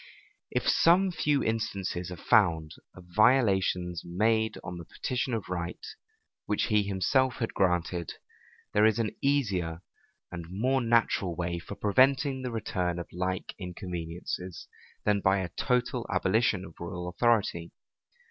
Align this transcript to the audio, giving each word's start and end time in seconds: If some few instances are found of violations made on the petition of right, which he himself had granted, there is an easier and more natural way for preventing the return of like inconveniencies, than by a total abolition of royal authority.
If 0.49 0.67
some 0.67 1.11
few 1.11 1.43
instances 1.43 2.09
are 2.09 2.15
found 2.15 2.71
of 2.95 3.03
violations 3.15 4.01
made 4.03 4.57
on 4.63 4.77
the 4.79 4.85
petition 4.85 5.31
of 5.35 5.47
right, 5.47 5.77
which 6.47 6.63
he 6.69 6.81
himself 6.81 7.35
had 7.35 7.53
granted, 7.53 8.13
there 8.73 8.87
is 8.87 8.97
an 8.97 9.11
easier 9.21 9.83
and 10.31 10.49
more 10.49 10.81
natural 10.81 11.35
way 11.35 11.59
for 11.59 11.75
preventing 11.75 12.41
the 12.41 12.49
return 12.51 12.97
of 12.97 13.09
like 13.13 13.53
inconveniencies, 13.59 14.67
than 15.05 15.19
by 15.21 15.37
a 15.37 15.49
total 15.49 16.07
abolition 16.11 16.65
of 16.65 16.73
royal 16.79 17.07
authority. 17.07 17.71